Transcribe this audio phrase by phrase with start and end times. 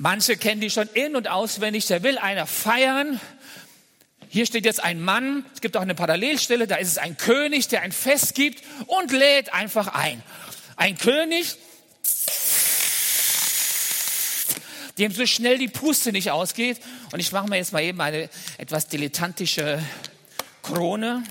[0.00, 1.86] Manche kennen die schon in- und auswendig.
[1.86, 3.20] Da will einer feiern.
[4.28, 5.44] Hier steht jetzt ein Mann.
[5.52, 6.68] Es gibt auch eine Parallelstelle.
[6.68, 10.22] Da ist es ein König, der ein Fest gibt und lädt einfach ein.
[10.76, 11.56] Ein König,
[14.98, 16.78] dem so schnell die Puste nicht ausgeht.
[17.10, 19.82] Und ich mache mir jetzt mal eben eine etwas dilettantische
[20.62, 21.24] Krone.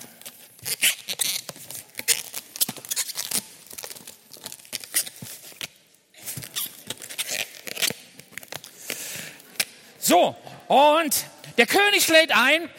[10.07, 10.33] So,
[10.69, 11.25] und
[11.57, 12.69] der König lädt ein.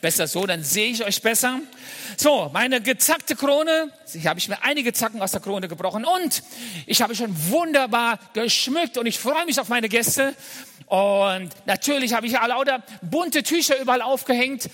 [0.00, 1.60] Besser so, dann sehe ich euch besser.
[2.16, 6.42] So, meine gezackte Krone, hier habe ich mir einige Zacken aus der Krone gebrochen und
[6.86, 10.34] ich habe schon wunderbar geschmückt und ich freue mich auf meine Gäste.
[10.86, 14.70] Und natürlich habe ich ja lauter bunte Tücher überall aufgehängt.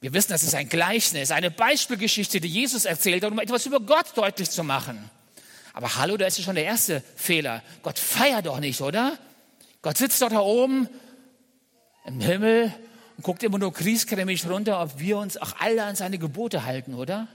[0.00, 3.78] Wir wissen, das ist ein Gleichnis, eine Beispielgeschichte, die Jesus erzählt hat, um etwas über
[3.78, 5.08] Gott deutlich zu machen.
[5.72, 7.62] Aber hallo, da ist schon der erste Fehler.
[7.82, 9.18] Gott feiert doch nicht, oder?
[9.80, 10.88] Gott sitzt doch da oben
[12.04, 12.72] im Himmel
[13.16, 16.94] und guckt immer nur kriescremig runter, ob wir uns auch alle an seine Gebote halten,
[16.94, 17.28] oder?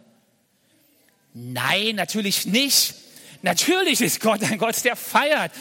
[1.34, 2.95] Nein, natürlich nicht.
[3.42, 5.52] Natürlich ist Gott ein Gott, der feiert.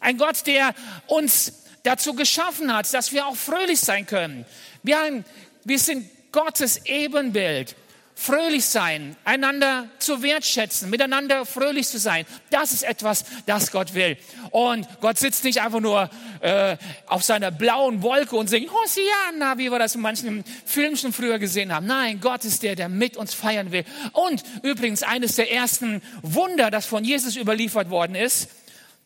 [0.00, 0.74] Ein Gott, der
[1.06, 4.44] uns dazu geschaffen hat, dass wir auch fröhlich sein können.
[4.82, 5.24] Wir, haben,
[5.64, 7.76] wir sind Gottes Ebenbild
[8.14, 12.24] fröhlich sein, einander zu wertschätzen, miteinander fröhlich zu sein.
[12.50, 14.16] Das ist etwas, das Gott will.
[14.50, 16.08] Und Gott sitzt nicht einfach nur
[16.40, 16.76] äh,
[17.06, 21.38] auf seiner blauen Wolke und singt Hosianna, wie wir das in manchen Filmen schon früher
[21.38, 21.86] gesehen haben.
[21.86, 23.84] Nein, Gott ist der, der mit uns feiern will.
[24.12, 28.48] Und übrigens eines der ersten Wunder, das von Jesus überliefert worden ist,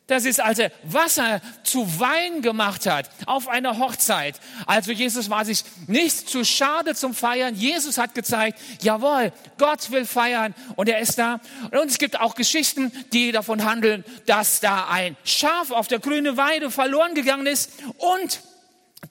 [0.08, 4.40] das ist, als er Wasser zu Wein gemacht hat auf einer Hochzeit.
[4.66, 7.54] Also Jesus war sich nicht zu schade zum Feiern.
[7.54, 11.40] Jesus hat gezeigt, jawohl, Gott will feiern und er ist da.
[11.70, 16.38] Und es gibt auch Geschichten, die davon handeln, dass da ein Schaf auf der grünen
[16.38, 18.40] Weide verloren gegangen ist und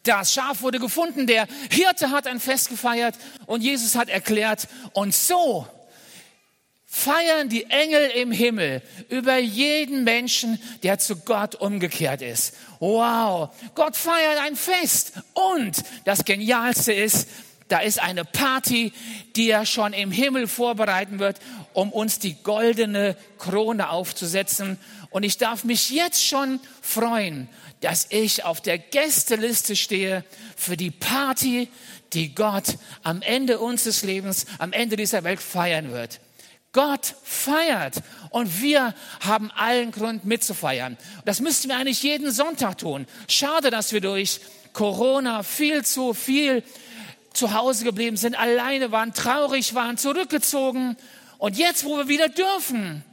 [0.03, 1.27] das Schaf wurde gefunden.
[1.27, 5.67] Der Hirte hat ein Fest gefeiert und Jesus hat erklärt, und so
[6.97, 12.55] feiern die Engel im Himmel über jeden Menschen, der zu Gott umgekehrt ist.
[12.79, 15.13] Wow, Gott feiert ein Fest.
[15.33, 17.29] Und das Genialste ist,
[17.67, 18.93] da ist eine Party,
[19.35, 21.37] die er schon im Himmel vorbereiten wird,
[21.73, 24.79] um uns die goldene Krone aufzusetzen.
[25.11, 27.47] Und ich darf mich jetzt schon freuen,
[27.81, 30.23] dass ich auf der Gästeliste stehe
[30.55, 31.69] für die Party,
[32.13, 36.21] die Gott am Ende unseres Lebens, am Ende dieser Welt feiern wird.
[36.73, 37.95] Gott feiert
[38.29, 38.93] und wir
[39.25, 40.97] haben allen Grund mitzufeiern.
[41.25, 43.07] Das müssten wir eigentlich jeden Sonntag tun.
[43.27, 44.41] Schade, dass wir durch
[44.73, 46.63] Corona viel zu viel
[47.33, 50.97] zu Hause geblieben sind, alleine waren, traurig waren, zurückgezogen.
[51.37, 53.03] Und jetzt, wo wir wieder dürfen,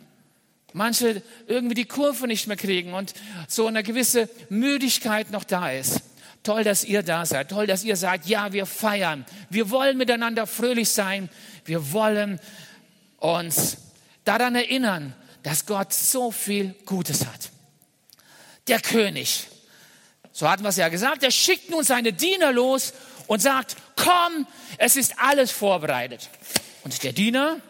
[0.73, 3.15] manche irgendwie die Kurve nicht mehr kriegen und
[3.49, 6.03] so eine gewisse Müdigkeit noch da ist.
[6.43, 7.51] Toll, dass ihr da seid.
[7.51, 9.25] Toll, dass ihr sagt, ja, wir feiern.
[9.49, 11.31] Wir wollen miteinander fröhlich sein.
[11.65, 12.39] Wir wollen
[13.19, 13.77] uns
[14.25, 17.51] daran erinnern, dass Gott so viel Gutes hat.
[18.67, 19.47] Der König,
[20.33, 22.95] so hatten wir es ja gesagt, der schickt nun seine Diener los
[23.27, 24.47] und sagt, komm,
[24.79, 26.31] es ist alles vorbereitet.
[26.83, 27.61] Und der Diener,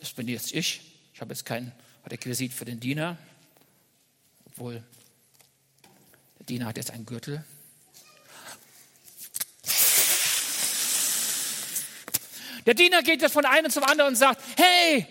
[0.00, 0.80] das bin jetzt ich,
[1.14, 1.72] ich habe jetzt kein
[2.06, 3.18] Requisit für den Diener,
[4.46, 4.82] obwohl
[6.38, 7.44] der Diener hat jetzt einen Gürtel.
[12.66, 15.06] Der Diener geht jetzt von einem zum anderen und sagt, hey,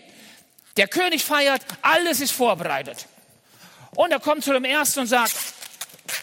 [0.76, 3.06] der König feiert, alles ist vorbereitet.
[3.96, 5.34] Und er kommt zu dem Ersten und sagt,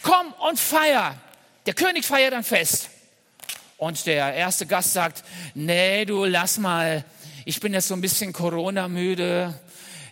[0.02, 1.16] komm und feier.
[1.66, 2.88] Der König feiert ein Fest.
[3.76, 7.04] Und der erste Gast sagt, nee, du lass mal,
[7.44, 9.52] ich bin jetzt so ein bisschen Corona-müde.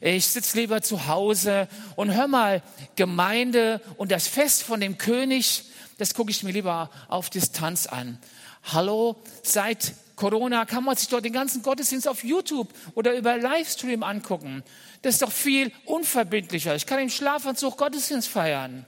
[0.01, 1.67] Ich sitze lieber zu Hause
[1.97, 2.63] und hör mal,
[2.97, 5.65] Gemeinde und das Fest von dem König,
[5.97, 8.19] das gucke ich mir lieber auf Distanz an.
[8.65, 14.03] Hallo, seit Corona kann man sich doch den ganzen Gottesdienst auf YouTube oder über Livestream
[14.03, 14.63] angucken.
[15.03, 16.75] Das ist doch viel unverbindlicher.
[16.77, 18.87] Ich kann im Schlafanzug Gottesdienst feiern.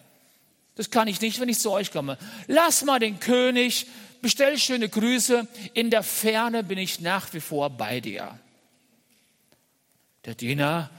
[0.76, 2.18] Das kann ich nicht, wenn ich zu euch komme.
[2.46, 3.86] Lass mal den König,
[4.22, 5.48] bestell schöne Grüße.
[5.74, 8.38] In der Ferne bin ich nach wie vor bei dir.
[10.24, 10.90] Der Diener,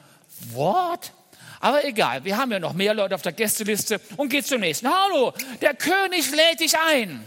[0.51, 1.11] what?
[1.59, 4.87] Aber egal, wir haben ja noch mehr Leute auf der Gästeliste und geht zum nächsten.
[4.87, 7.25] Hallo, der König lädt dich ein.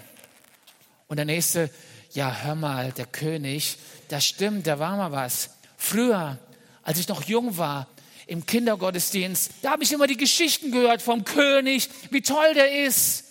[1.08, 1.70] Und der nächste,
[2.12, 3.76] ja, hör mal, der König,
[4.08, 5.50] das stimmt, da war mal was.
[5.76, 6.38] Früher,
[6.82, 7.86] als ich noch jung war,
[8.26, 13.24] im Kindergottesdienst, da habe ich immer die Geschichten gehört vom König, wie toll der ist.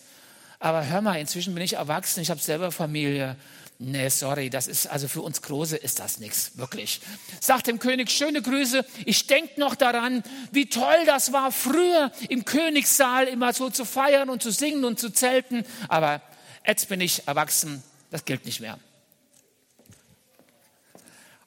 [0.59, 3.37] Aber hör mal, inzwischen bin ich erwachsen, ich habe selber Familie.
[3.81, 6.99] Nee, sorry, das ist also für uns Große ist das nichts, wirklich.
[7.39, 8.85] Sagt dem König schöne Grüße.
[9.05, 10.21] Ich denke noch daran,
[10.51, 14.99] wie toll das war früher im Königssaal immer so zu feiern und zu singen und
[14.99, 15.63] zu zelten.
[15.87, 16.21] Aber
[16.67, 17.81] jetzt bin ich erwachsen,
[18.11, 18.79] das gilt nicht mehr.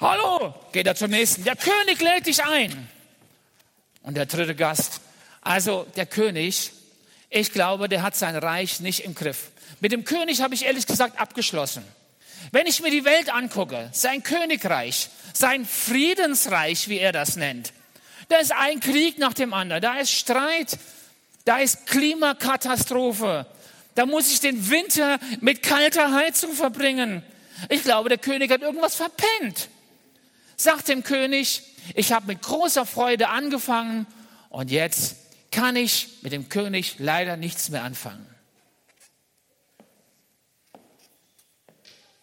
[0.01, 1.45] Hallo, geht er zum nächsten.
[1.45, 2.89] Der König lädt dich ein.
[4.03, 5.01] Und der dritte Gast.
[5.43, 6.73] Also der König,
[7.31, 9.51] ich glaube, der hat sein Reich nicht im Griff.
[9.81, 11.85] Mit dem König habe ich ehrlich gesagt abgeschlossen.
[12.51, 17.73] Wenn ich mir die Welt angucke, sein Königreich, sein Friedensreich, wie er das nennt,
[18.29, 20.79] da ist ein Krieg nach dem anderen, da ist Streit,
[21.45, 23.47] da ist Klimakatastrophe,
[23.95, 27.23] da muss ich den Winter mit kalter Heizung verbringen.
[27.69, 29.69] Ich glaube, der König hat irgendwas verpennt.
[30.57, 31.63] Sagt dem König,
[31.95, 34.07] ich habe mit großer Freude angefangen
[34.49, 35.17] und jetzt
[35.51, 38.27] kann ich mit dem König leider nichts mehr anfangen.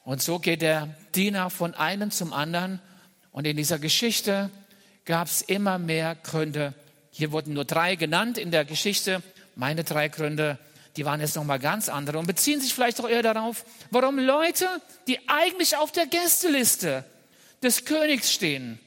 [0.04, 2.82] Und so geht der Diener von einem zum anderen.
[3.32, 4.50] Und in dieser Geschichte
[5.06, 6.74] gab es immer mehr Gründe.
[7.12, 9.22] Hier wurden nur drei genannt in der Geschichte.
[9.56, 10.58] Meine drei Gründe,
[11.00, 14.68] die waren jetzt nochmal ganz andere und beziehen sich vielleicht auch eher darauf, warum Leute,
[15.08, 17.06] die eigentlich auf der Gästeliste
[17.64, 18.78] des Königs stehen,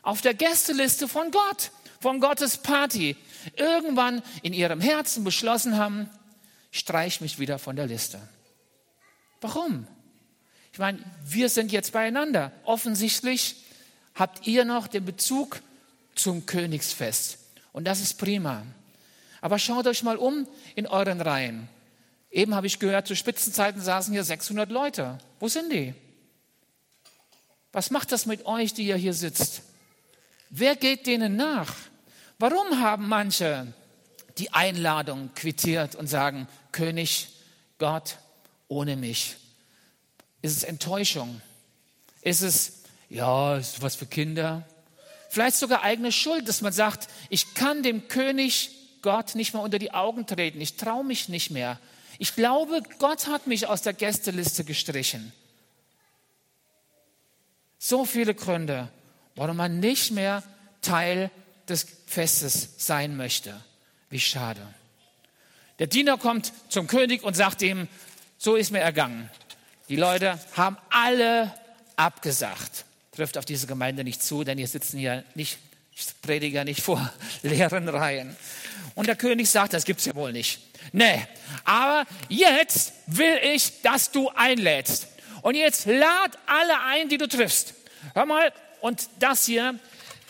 [0.00, 1.70] auf der Gästeliste von Gott,
[2.00, 3.18] von Gottes Party,
[3.54, 6.08] irgendwann in ihrem Herzen beschlossen haben,
[6.70, 8.18] streich mich wieder von der Liste.
[9.42, 9.86] Warum?
[10.72, 12.50] Ich meine, wir sind jetzt beieinander.
[12.64, 13.56] Offensichtlich
[14.14, 15.60] habt ihr noch den Bezug
[16.14, 17.36] zum Königsfest.
[17.74, 18.64] Und das ist prima.
[19.42, 21.68] Aber schaut euch mal um in euren Reihen.
[22.30, 25.18] Eben habe ich gehört, zu Spitzenzeiten saßen hier 600 Leute.
[25.38, 25.92] Wo sind die?
[27.72, 29.62] Was macht das mit euch, die ihr hier sitzt?
[30.48, 31.74] Wer geht denen nach?
[32.38, 33.74] Warum haben manche
[34.38, 37.28] die Einladung quittiert und sagen, König,
[37.78, 38.18] Gott,
[38.68, 39.36] ohne mich?
[40.40, 41.42] Ist es Enttäuschung?
[42.20, 44.66] Ist es, ja, ist was für Kinder?
[45.28, 49.78] Vielleicht sogar eigene Schuld, dass man sagt, ich kann dem König Gott nicht mehr unter
[49.78, 50.60] die Augen treten.
[50.60, 51.78] Ich traue mich nicht mehr.
[52.18, 55.32] Ich glaube, Gott hat mich aus der Gästeliste gestrichen.
[57.78, 58.88] So viele Gründe,
[59.34, 60.42] warum man nicht mehr
[60.82, 61.30] Teil
[61.68, 63.60] des Festes sein möchte.
[64.08, 64.60] Wie schade.
[65.78, 67.88] Der Diener kommt zum König und sagt ihm,
[68.38, 69.30] so ist mir ergangen.
[69.88, 71.52] Die Leute haben alle
[71.96, 72.84] abgesagt.
[73.12, 75.58] Trifft auf diese Gemeinde nicht zu, denn hier sitzen ja nicht,
[75.94, 77.12] ich predige nicht vor
[77.42, 78.36] leeren Reihen.
[78.94, 80.60] Und der König sagt, das gibt's ja wohl nicht.
[80.92, 81.26] Nee,
[81.64, 85.08] aber jetzt will ich, dass du einlädst.
[85.42, 87.74] Und jetzt lad alle ein, die du triffst.
[88.14, 89.78] Hör mal, und das hier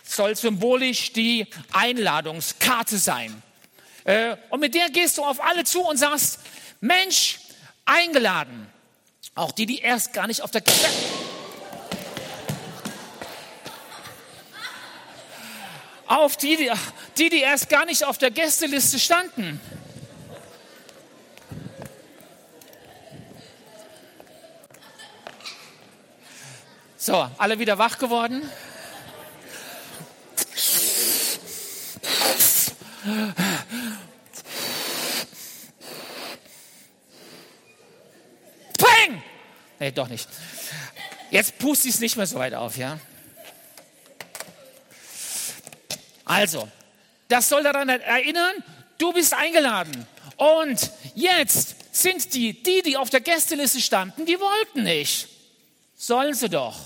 [0.05, 3.43] soll symbolisch die Einladungskarte sein.
[4.05, 6.41] Äh, und mit der gehst du auf alle zu und sagst,
[6.81, 7.39] Mensch,
[7.85, 8.67] eingeladen.
[9.35, 10.63] Auch die, die erst gar nicht auf der
[16.19, 16.69] auf die,
[17.19, 19.61] die, die, erst gar nicht auf der Gästeliste standen.
[26.97, 28.49] So, alle wieder wach geworden?
[39.83, 40.29] Nee, doch nicht.
[41.33, 43.01] Jetzt pust es nicht mehr so weit auf, ja?
[46.33, 46.69] Also,
[47.29, 48.55] das soll daran erinnern,
[48.99, 50.07] du bist eingeladen.
[50.37, 55.29] Und jetzt sind die, die, die auf der Gästeliste standen, die wollten nicht.
[55.95, 56.77] Sollen sie doch.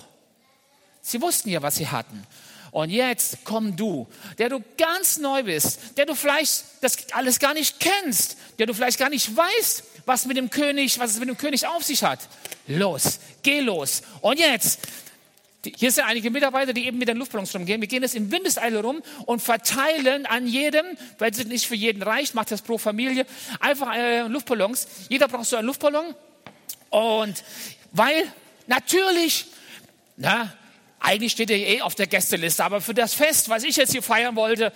[1.00, 2.26] Sie wussten ja, was sie hatten.
[2.73, 7.55] Und jetzt komm du, der du ganz neu bist, der du vielleicht das alles gar
[7.55, 11.29] nicht kennst, der du vielleicht gar nicht weißt, was mit dem König, was es mit
[11.29, 12.21] dem König auf sich hat.
[12.67, 14.03] Los, geh los.
[14.21, 14.81] Und jetzt,
[15.65, 17.81] hier sind einige Mitarbeiter, die eben mit den Luftballons rumgehen.
[17.81, 20.87] Wir gehen jetzt in Windeseile rum und verteilen an jedem,
[21.19, 23.27] weil es nicht für jeden reicht, macht das pro Familie,
[23.59, 24.87] einfach äh, Luftballons.
[25.09, 26.15] Jeder braucht so einen Luftballon.
[26.91, 27.43] Und
[27.93, 28.31] weil
[28.67, 29.47] natürlich,
[30.17, 30.53] na,
[31.01, 34.03] eigentlich steht er eh auf der Gästeliste, aber für das Fest, was ich jetzt hier
[34.03, 34.73] feiern wollte,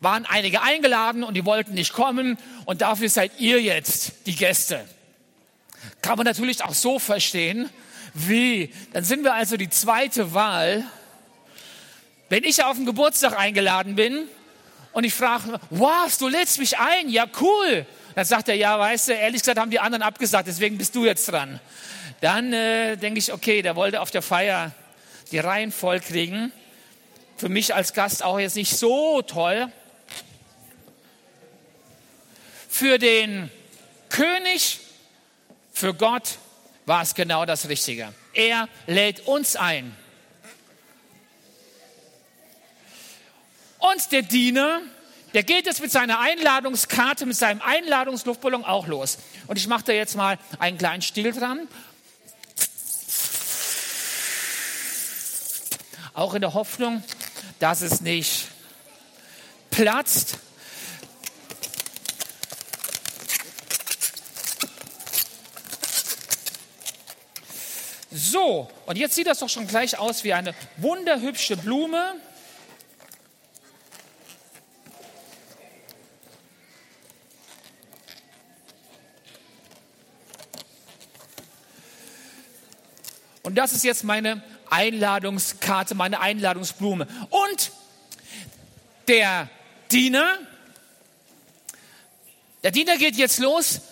[0.00, 4.84] waren einige eingeladen und die wollten nicht kommen und dafür seid ihr jetzt die Gäste.
[6.00, 7.70] Kann man natürlich auch so verstehen,
[8.14, 10.84] wie, dann sind wir also die zweite Wahl.
[12.28, 14.26] Wenn ich auf den Geburtstag eingeladen bin
[14.92, 17.86] und ich frage, wow, du lädst mich ein, ja cool.
[18.14, 21.04] Dann sagt er, ja, weißt du, ehrlich gesagt haben die anderen abgesagt, deswegen bist du
[21.04, 21.60] jetzt dran.
[22.20, 24.72] Dann äh, denke ich, okay, der wollte auf der Feier
[25.30, 26.52] die Reihen voll kriegen.
[27.36, 29.72] Für mich als Gast auch jetzt nicht so toll
[32.72, 33.50] für den
[34.08, 34.80] König,
[35.74, 36.38] für Gott
[36.86, 38.12] war es genau das Richtige.
[38.34, 39.96] Er lädt uns ein.
[43.78, 44.80] Und der Diener,
[45.34, 49.18] der geht jetzt mit seiner Einladungskarte, mit seinem Einladungsluftballon auch los.
[49.48, 51.68] Und ich mache da jetzt mal einen kleinen Still dran.
[56.14, 57.02] Auch in der Hoffnung,
[57.58, 58.48] dass es nicht
[59.70, 60.38] platzt.
[68.32, 72.14] So, und jetzt sieht das doch schon gleich aus wie eine wunderhübsche Blume.
[83.42, 87.06] Und das ist jetzt meine Einladungskarte, meine Einladungsblume.
[87.28, 87.70] Und
[89.08, 89.50] der
[89.90, 90.38] Diener,
[92.62, 93.82] der Diener geht jetzt los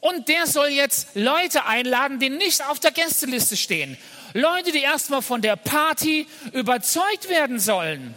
[0.00, 3.96] und der soll jetzt Leute einladen, die nicht auf der Gästeliste stehen.
[4.32, 8.14] Leute, die erstmal von der Party überzeugt werden sollen.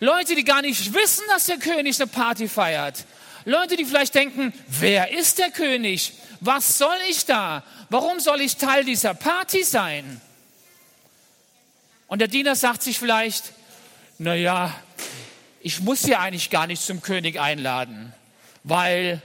[0.00, 3.04] Leute, die gar nicht wissen, dass der König eine Party feiert.
[3.44, 6.14] Leute, die vielleicht denken, wer ist der König?
[6.40, 7.62] Was soll ich da?
[7.90, 10.20] Warum soll ich Teil dieser Party sein?
[12.06, 13.52] Und der Diener sagt sich vielleicht,
[14.18, 14.74] na ja,
[15.60, 18.12] ich muss sie eigentlich gar nicht zum König einladen,
[18.64, 19.22] weil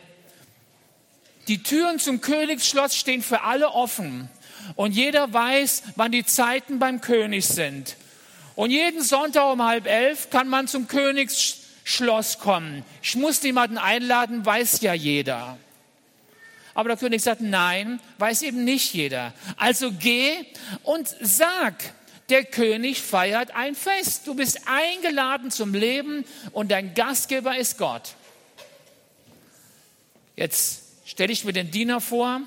[1.48, 4.30] die Türen zum Königsschloss stehen für alle offen
[4.76, 7.96] und jeder weiß, wann die Zeiten beim König sind.
[8.56, 12.84] Und jeden Sonntag um halb elf kann man zum Königsschloss kommen.
[13.02, 15.58] Ich muss niemanden einladen, weiß ja jeder.
[16.74, 19.34] Aber der König sagt, nein, weiß eben nicht jeder.
[19.58, 20.32] Also geh
[20.84, 21.76] und sag,
[22.30, 24.26] der König feiert ein Fest.
[24.26, 28.16] Du bist eingeladen zum Leben und dein Gastgeber ist Gott.
[30.36, 32.42] Jetzt stelle ich mir den Diener vor.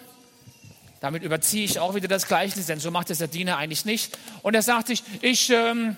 [1.00, 4.18] Damit überziehe ich auch wieder das Gleichnis, denn so macht es der Diener eigentlich nicht.
[4.42, 5.96] Und er sagt sich, ich, ähm,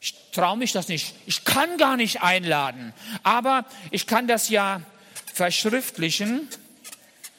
[0.00, 1.14] ich traue mich das nicht.
[1.24, 2.92] Ich kann gar nicht einladen.
[3.22, 4.82] Aber ich kann das ja
[5.32, 6.48] verschriftlichen.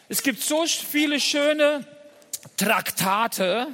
[0.09, 1.85] Es gibt so viele schöne
[2.57, 3.67] Traktate,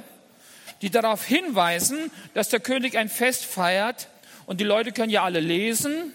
[0.82, 4.08] die darauf hinweisen, dass der König ein Fest feiert.
[4.44, 6.12] Und die Leute können ja alle lesen.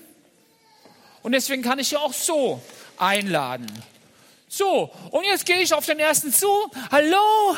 [1.24, 2.62] Und deswegen kann ich ja auch so
[3.00, 3.68] einladen.
[4.48, 6.50] So, und jetzt gehe ich auf den ersten zu.
[6.92, 7.58] Hallo.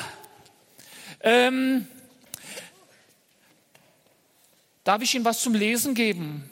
[1.22, 1.88] Ähm,
[4.84, 6.50] darf ich Ihnen was zum Lesen geben?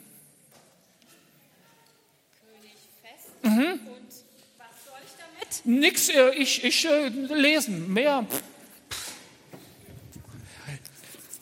[2.40, 3.44] König Fest.
[3.44, 3.80] Mhm.
[3.88, 4.10] Und
[4.58, 5.66] was soll ich damit?
[5.66, 8.26] Nix, äh, ich, ich äh, lesen, mehr.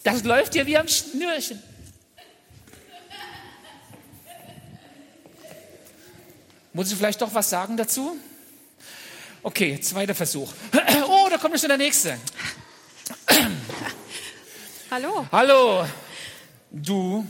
[0.03, 1.61] Das läuft ja wie am Schnürchen.
[6.77, 8.15] Muss ich vielleicht doch was sagen dazu?
[9.41, 10.53] Okay, zweiter Versuch.
[11.07, 12.19] Oh, da kommt schon der nächste.
[14.91, 15.25] Hallo.
[15.31, 15.87] Hallo.
[16.69, 17.25] Du,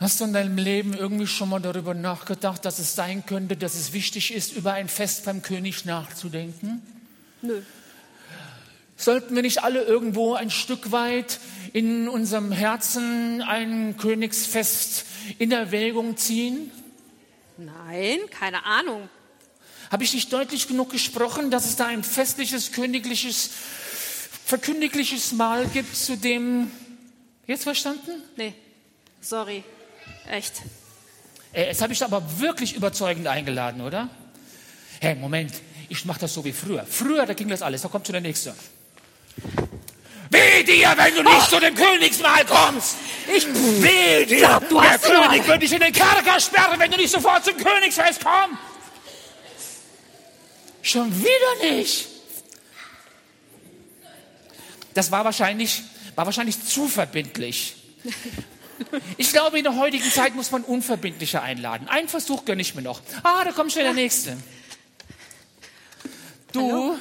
[0.00, 3.76] hast du in deinem Leben irgendwie schon mal darüber nachgedacht, dass es sein könnte, dass
[3.76, 6.82] es wichtig ist, über ein Fest beim König nachzudenken?
[7.42, 7.62] Nö.
[8.96, 11.38] Sollten wir nicht alle irgendwo ein Stück weit
[11.72, 15.04] in unserem Herzen ein Königsfest
[15.38, 16.72] in Erwägung ziehen?
[17.60, 19.10] Nein, keine Ahnung.
[19.90, 23.50] Habe ich nicht deutlich genug gesprochen, dass es da ein festliches, königliches,
[24.46, 26.70] verkündigliches Mahl gibt, zu dem.
[27.46, 28.22] Jetzt verstanden?
[28.36, 28.54] Nee,
[29.20, 29.62] sorry.
[30.26, 30.62] Echt.
[31.52, 34.08] Äh, jetzt habe ich aber wirklich überzeugend eingeladen, oder?
[35.00, 35.52] Hey, Moment,
[35.90, 36.86] ich mache das so wie früher.
[36.86, 37.82] Früher, da ging das alles.
[37.82, 38.54] Da kommt schon der Nächste.
[40.30, 41.50] Weh dir, wenn du nicht oh.
[41.50, 42.96] zu dem Königsmahl kommst!
[43.34, 44.38] Ich weh dir!
[44.38, 47.44] Glaub, du der hast König wird dich in den Kerker sperren, wenn du nicht sofort
[47.44, 48.58] zum Königsfest kommst!
[50.82, 52.06] Schon wieder nicht!
[54.94, 55.82] Das war wahrscheinlich,
[56.14, 57.76] war wahrscheinlich zu verbindlich.
[59.18, 61.86] Ich glaube, in der heutigen Zeit muss man unverbindlicher einladen.
[61.88, 63.02] Einen Versuch gönne ich mir noch.
[63.22, 64.38] Ah, da kommt schon der nächste.
[66.52, 66.96] Du,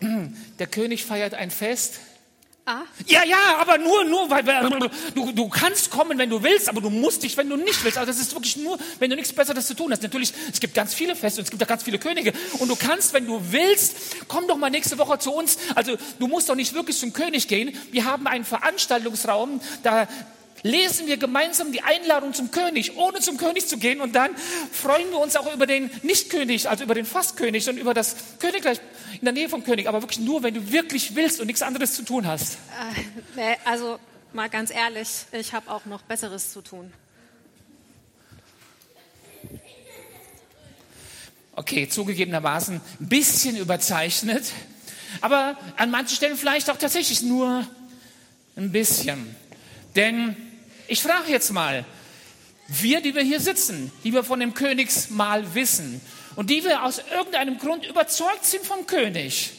[0.00, 0.38] Hallo?
[0.58, 2.00] der König feiert ein Fest
[2.70, 2.82] Ah.
[3.06, 4.44] Ja, ja, aber nur, nur, weil
[5.12, 7.98] du, du kannst kommen, wenn du willst, aber du musst dich, wenn du nicht willst.
[7.98, 10.04] Also das ist wirklich nur, wenn du nichts Besseres zu tun hast.
[10.04, 12.32] Natürlich, es gibt ganz viele Feste und es gibt auch ganz viele Könige.
[12.60, 13.96] Und du kannst, wenn du willst,
[14.28, 15.58] komm doch mal nächste Woche zu uns.
[15.74, 17.76] Also du musst doch nicht wirklich zum König gehen.
[17.90, 20.06] Wir haben einen Veranstaltungsraum, da
[20.62, 24.00] lesen wir gemeinsam die Einladung zum König, ohne zum König zu gehen.
[24.00, 24.34] Und dann
[24.72, 28.80] freuen wir uns auch über den Nichtkönig, also über den Fastkönig und über das Königreich
[29.14, 29.88] in der Nähe vom König.
[29.88, 32.58] Aber wirklich nur, wenn du wirklich willst und nichts anderes zu tun hast.
[33.36, 33.98] Äh, also
[34.32, 36.92] mal ganz ehrlich, ich habe auch noch Besseres zu tun.
[41.56, 44.44] Okay, zugegebenermaßen ein bisschen überzeichnet.
[45.20, 47.66] Aber an manchen Stellen vielleicht auch tatsächlich nur
[48.56, 49.34] ein bisschen.
[49.96, 50.36] Denn
[50.90, 51.84] ich frage jetzt mal,
[52.66, 56.00] wir, die wir hier sitzen, die wir von dem Königsmahl wissen
[56.34, 59.52] und die wir aus irgendeinem Grund überzeugt sind vom König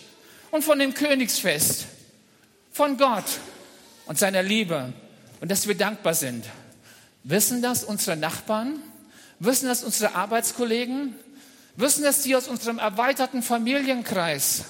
[0.52, 1.86] und von dem Königsfest,
[2.74, 3.24] von Gott
[4.08, 4.92] und seiner Liebe
[5.40, 6.46] und dass wir dankbar sind,
[7.24, 8.82] wissen das unsere Nachbarn?
[9.40, 11.16] Wissen das unsere Arbeitskollegen?
[11.78, 14.66] Wissen das die aus unserem erweiterten Familienkreis?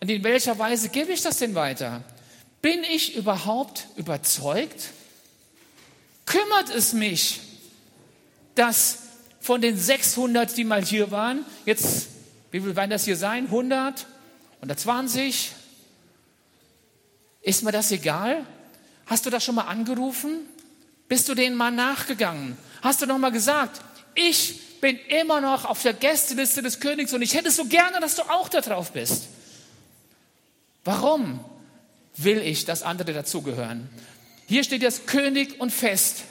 [0.00, 2.02] Und in welcher Weise gebe ich das denn weiter?
[2.60, 4.90] Bin ich überhaupt überzeugt?
[6.26, 7.40] Kümmert es mich,
[8.54, 8.98] dass
[9.40, 12.08] von den 600, die mal hier waren, jetzt,
[12.50, 13.46] wie viel werden das hier sein?
[13.46, 14.06] 100?
[14.56, 15.52] 120?
[17.42, 18.46] Ist mir das egal?
[19.06, 20.46] Hast du das schon mal angerufen?
[21.08, 22.56] Bist du denen mal nachgegangen?
[22.82, 23.80] Hast du noch mal gesagt,
[24.14, 28.16] ich bin immer noch auf der Gästeliste des Königs und ich hätte so gerne, dass
[28.16, 29.28] du auch da drauf bist.
[30.84, 31.44] Warum
[32.16, 33.88] will ich, dass andere dazugehören?
[34.52, 36.24] Hier steht jetzt König und Fest.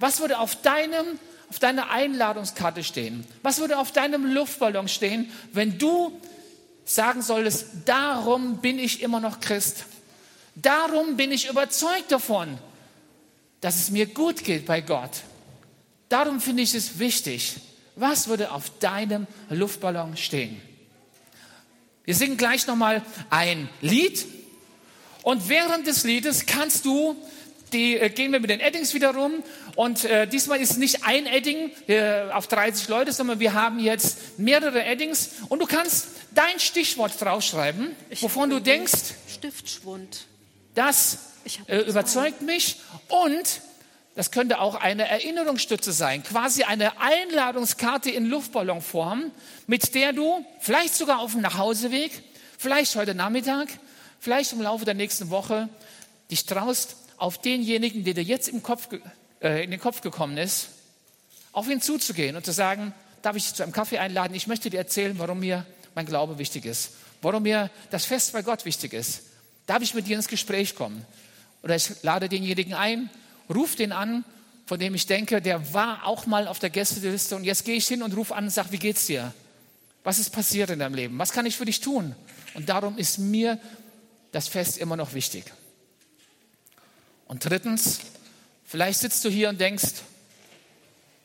[0.00, 1.06] Was würde auf deinem
[1.48, 3.24] auf deiner Einladungskarte stehen?
[3.42, 6.20] Was würde auf deinem Luftballon stehen, wenn du
[6.84, 9.84] sagen solltest, darum bin ich immer noch Christ?
[10.56, 12.58] Darum bin ich überzeugt davon,
[13.60, 15.20] dass es mir gut geht bei Gott.
[16.08, 17.54] Darum finde ich es wichtig.
[17.94, 20.60] Was würde auf deinem Luftballon stehen?
[22.04, 24.26] Wir singen gleich nochmal ein Lied.
[25.22, 27.16] Und während des Liedes kannst du
[27.74, 29.42] die äh, gehen wir mit den Eddings wieder rum.
[29.76, 33.78] Und äh, diesmal ist es nicht ein Edding äh, auf 30 Leute, sondern wir haben
[33.78, 35.30] jetzt mehrere Eddings.
[35.48, 40.26] Und du kannst dein Stichwort draufschreiben, ich wovon du denkst, Stiftschwund.
[40.74, 41.18] Das
[41.66, 42.76] äh, überzeugt mich.
[43.08, 43.60] Und
[44.14, 49.32] das könnte auch eine Erinnerungsstütze sein, quasi eine Einladungskarte in Luftballonform,
[49.66, 52.12] mit der du vielleicht sogar auf dem Nachhauseweg,
[52.56, 53.68] vielleicht heute Nachmittag,
[54.20, 55.68] vielleicht im Laufe der nächsten Woche
[56.30, 58.88] dich traust, auf denjenigen, der dir jetzt Kopf,
[59.40, 60.68] äh, in den Kopf gekommen ist,
[61.52, 62.92] auf ihn zuzugehen und zu sagen,
[63.22, 64.34] darf ich dich zu einem Kaffee einladen?
[64.34, 68.42] Ich möchte dir erzählen, warum mir mein Glaube wichtig ist, warum mir das Fest bei
[68.42, 69.22] Gott wichtig ist.
[69.66, 71.04] Darf ich mit dir ins Gespräch kommen?
[71.62, 73.08] Oder ich lade denjenigen ein,
[73.48, 74.24] ruf den an,
[74.66, 77.86] von dem ich denke, der war auch mal auf der Gästeliste und jetzt gehe ich
[77.86, 79.32] hin und rufe an und sage, wie geht's dir?
[80.02, 81.18] Was ist passiert in deinem Leben?
[81.18, 82.14] Was kann ich für dich tun?
[82.54, 83.58] Und darum ist mir
[84.32, 85.44] das Fest immer noch wichtig.
[87.34, 87.98] Und drittens,
[88.64, 90.02] vielleicht sitzt du hier und denkst,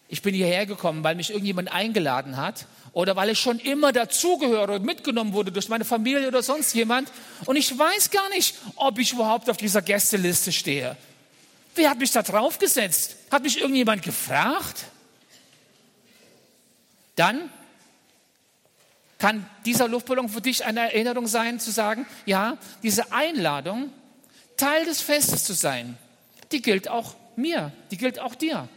[0.07, 4.73] ich bin hierher gekommen, weil mich irgendjemand eingeladen hat oder weil ich schon immer dazugehöre
[4.73, 7.11] und mitgenommen wurde durch meine Familie oder sonst jemand
[7.45, 10.97] und ich weiß gar nicht, ob ich überhaupt auf dieser Gästeliste stehe.
[11.75, 13.15] Wer hat mich da draufgesetzt?
[13.29, 14.85] Hat mich irgendjemand gefragt?
[17.17, 17.51] Dann
[19.19, 23.91] kann dieser Luftballon für dich eine Erinnerung sein, zu sagen, ja, diese Einladung
[24.59, 25.97] Teil des Festes zu sein,
[26.51, 28.67] die gilt auch mir, die gilt auch dir.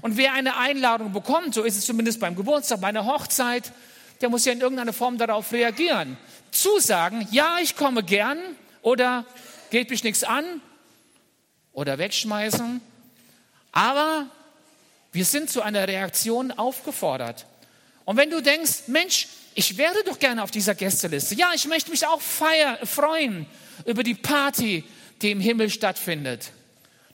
[0.00, 3.72] Und wer eine Einladung bekommt, so ist es zumindest beim Geburtstag, bei einer Hochzeit,
[4.20, 6.16] der muss ja in irgendeiner Form darauf reagieren.
[6.50, 8.38] Zusagen, ja, ich komme gern
[8.82, 9.24] oder
[9.70, 10.44] geht mich nichts an
[11.72, 12.80] oder wegschmeißen.
[13.72, 14.26] Aber
[15.12, 17.46] wir sind zu einer Reaktion aufgefordert.
[18.04, 21.34] Und wenn du denkst, Mensch, ich wäre doch gerne auf dieser Gästeliste.
[21.34, 23.46] Ja, ich möchte mich auch feiern, freuen
[23.84, 24.84] über die Party,
[25.22, 26.50] die im Himmel stattfindet,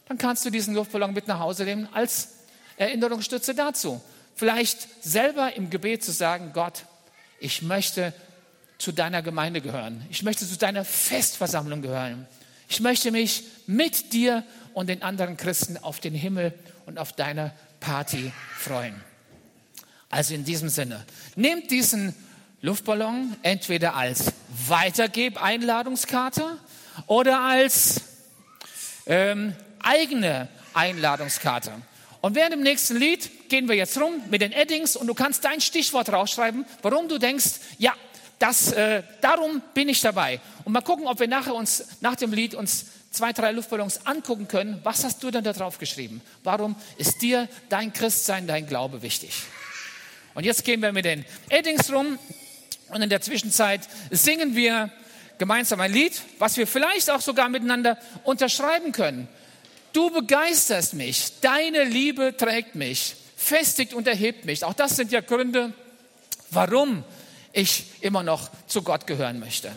[0.08, 2.28] dann kannst du diesen Luftballon mit nach Hause nehmen als
[2.76, 4.02] Erinnerungsstütze dazu.
[4.34, 6.84] Vielleicht selber im Gebet zu sagen, Gott,
[7.38, 8.12] ich möchte
[8.78, 10.04] zu deiner Gemeinde gehören.
[10.10, 12.26] Ich möchte zu deiner Festversammlung gehören.
[12.68, 16.52] Ich möchte mich mit dir und den anderen Christen auf den Himmel
[16.86, 19.00] und auf deine Party freuen.
[20.08, 21.04] Also in diesem Sinne,
[21.36, 22.14] nehmt diesen
[22.60, 24.32] Luftballon entweder als
[24.68, 26.58] Weitergeb-Einladungskarte
[27.06, 28.00] oder als
[29.06, 31.72] ähm, eigene Einladungskarte.
[32.20, 35.44] Und während dem nächsten Lied gehen wir jetzt rum mit den Eddings und du kannst
[35.44, 37.94] dein Stichwort rausschreiben, warum du denkst, ja,
[38.38, 40.40] das, äh, darum bin ich dabei.
[40.64, 44.48] Und mal gucken, ob wir nachher uns nach dem Lied uns zwei, drei Luftballons angucken
[44.48, 44.80] können.
[44.82, 46.20] Was hast du denn da drauf geschrieben?
[46.42, 49.42] Warum ist dir dein Christsein, dein Glaube wichtig?
[50.34, 52.18] Und jetzt gehen wir mit den Eddings rum
[52.88, 54.90] und in der Zwischenzeit singen wir
[55.42, 59.26] gemeinsam ein Lied, was wir vielleicht auch sogar miteinander unterschreiben können.
[59.92, 64.62] Du begeisterst mich, deine Liebe trägt mich, festigt und erhebt mich.
[64.62, 65.72] Auch das sind ja Gründe,
[66.50, 67.02] warum
[67.52, 69.72] ich immer noch zu Gott gehören möchte.